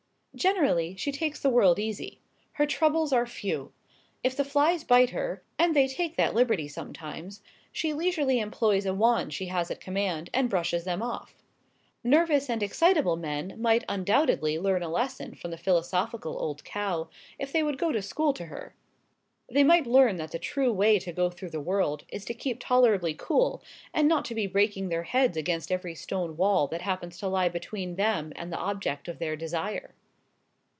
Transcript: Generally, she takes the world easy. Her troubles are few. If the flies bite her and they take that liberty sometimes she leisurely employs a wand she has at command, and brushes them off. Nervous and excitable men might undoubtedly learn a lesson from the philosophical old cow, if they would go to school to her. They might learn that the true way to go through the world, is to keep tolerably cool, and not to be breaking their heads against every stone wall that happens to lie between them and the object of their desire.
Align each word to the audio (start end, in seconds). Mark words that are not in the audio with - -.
Generally, 0.33 0.95
she 0.95 1.11
takes 1.11 1.41
the 1.41 1.49
world 1.49 1.77
easy. 1.77 2.21
Her 2.53 2.65
troubles 2.65 3.11
are 3.11 3.25
few. 3.25 3.73
If 4.23 4.35
the 4.37 4.45
flies 4.45 4.85
bite 4.85 5.09
her 5.09 5.43
and 5.59 5.75
they 5.75 5.89
take 5.89 6.15
that 6.15 6.33
liberty 6.33 6.69
sometimes 6.69 7.43
she 7.73 7.91
leisurely 7.91 8.39
employs 8.39 8.85
a 8.85 8.93
wand 8.93 9.33
she 9.33 9.47
has 9.47 9.69
at 9.69 9.81
command, 9.81 10.29
and 10.33 10.49
brushes 10.49 10.85
them 10.85 11.01
off. 11.01 11.43
Nervous 12.01 12.49
and 12.49 12.63
excitable 12.63 13.17
men 13.17 13.61
might 13.61 13.83
undoubtedly 13.89 14.57
learn 14.57 14.81
a 14.81 14.87
lesson 14.89 15.35
from 15.35 15.51
the 15.51 15.57
philosophical 15.57 16.37
old 16.41 16.63
cow, 16.63 17.09
if 17.37 17.51
they 17.51 17.61
would 17.61 17.77
go 17.77 17.91
to 17.91 18.01
school 18.01 18.31
to 18.33 18.45
her. 18.45 18.73
They 19.51 19.65
might 19.65 19.85
learn 19.85 20.15
that 20.15 20.31
the 20.31 20.39
true 20.39 20.71
way 20.71 20.97
to 20.99 21.11
go 21.11 21.29
through 21.29 21.49
the 21.51 21.59
world, 21.61 22.05
is 22.07 22.23
to 22.25 22.33
keep 22.33 22.61
tolerably 22.61 23.13
cool, 23.13 23.61
and 23.93 24.07
not 24.07 24.23
to 24.25 24.33
be 24.33 24.47
breaking 24.47 24.87
their 24.87 25.03
heads 25.03 25.35
against 25.35 25.73
every 25.73 25.93
stone 25.93 26.37
wall 26.37 26.67
that 26.67 26.81
happens 26.83 27.17
to 27.19 27.27
lie 27.27 27.49
between 27.49 27.95
them 27.97 28.31
and 28.37 28.51
the 28.51 28.57
object 28.59 29.09
of 29.09 29.19
their 29.19 29.35
desire. 29.35 29.93